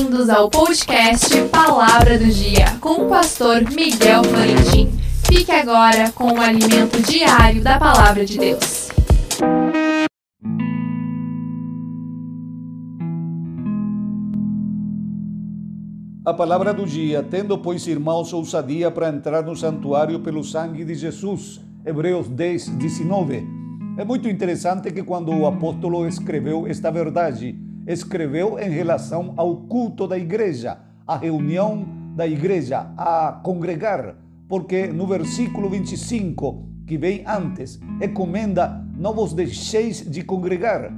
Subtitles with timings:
[0.00, 4.90] Bem-vindos ao podcast Palavra do Dia com o pastor Miguel Florentin.
[5.26, 8.88] Fique agora com o alimento diário da Palavra de Deus.
[16.24, 20.94] A palavra do dia, tendo, pois, irmãos, ousadia para entrar no santuário pelo sangue de
[20.94, 21.60] Jesus.
[21.84, 23.46] Hebreus 10, 19.
[23.98, 30.06] É muito interessante que quando o apóstolo escreveu esta verdade, escreveu em relação ao culto
[30.06, 34.16] da igreja, a reunião da igreja, a congregar,
[34.48, 40.92] porque no versículo 25, que vem antes, recomenda: não vos deixeis de congregar.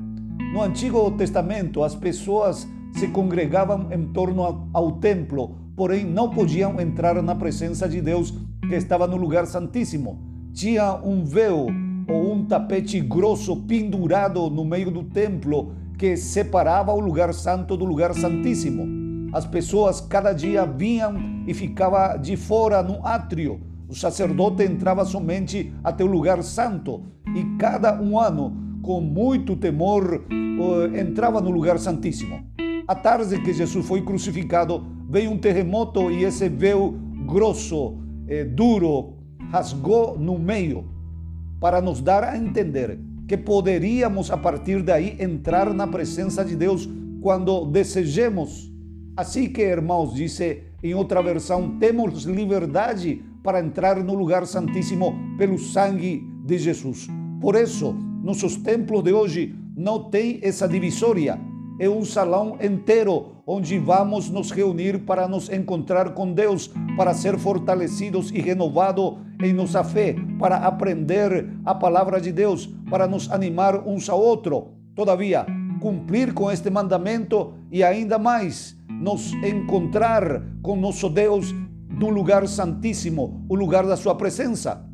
[0.53, 7.23] No Antigo Testamento, as pessoas se congregavam em torno ao templo, porém não podiam entrar
[7.23, 8.35] na presença de Deus
[8.69, 10.21] que estava no lugar santíssimo.
[10.53, 11.69] Tinha um véu
[12.09, 17.85] ou um tapete grosso pendurado no meio do templo que separava o lugar santo do
[17.85, 19.31] lugar santíssimo.
[19.33, 23.61] As pessoas cada dia vinham e ficava de fora no átrio.
[23.89, 27.05] O sacerdote entrava somente até o lugar santo
[27.37, 30.25] e cada um ano, com muito temor,
[30.99, 32.49] entrava no lugar santíssimo.
[32.89, 36.97] A tarde que Jesus foi crucificado, veio um terremoto e esse véu
[37.29, 39.19] grosso, eh, duro,
[39.53, 40.85] rasgou no meio
[41.61, 42.99] para nos dar a entender
[43.33, 46.87] que poderíamos a partir daí entrar na presença de Deus
[47.23, 48.71] quando desejemos.
[49.17, 55.59] Assim que, irmãos, disse em outra versão, temos liberdade para entrar no lugar santíssimo pelo
[55.59, 57.09] sangue de Jesus.
[57.41, 61.41] Por isso, nossos templos de hoje não têm essa divisória.
[61.81, 67.39] É um salão inteiro onde vamos nos reunir para nos encontrar com Deus, para ser
[67.39, 69.15] fortalecidos e renovados
[69.45, 74.73] em nossa fé, para aprender a palavra de Deus, para nos animar uns ao outro.
[74.95, 75.47] Todavia,
[75.81, 81.53] cumprir com este mandamento e ainda mais, nos encontrar com nosso Deus
[81.89, 84.85] no lugar santíssimo, o lugar da sua presença.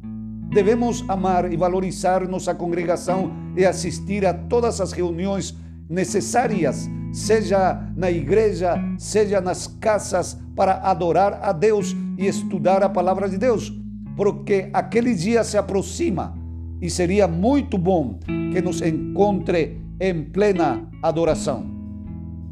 [0.50, 5.54] Devemos amar e valorizar nossa congregação e assistir a todas as reuniões
[5.88, 13.28] necessárias, seja na igreja, seja nas casas, para adorar a Deus e estudar a palavra
[13.28, 13.72] de Deus,
[14.18, 16.36] porque aquele dia se aproxima
[16.82, 18.18] e seria muito bom
[18.52, 21.64] que nos encontre em plena adoração.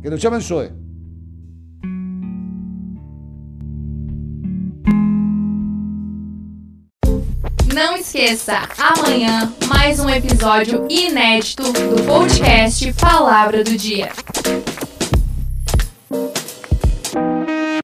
[0.01, 0.71] Que Deus te abençoe.
[7.75, 14.13] Não esqueça, amanhã mais um episódio inédito do podcast Palavra do Dia.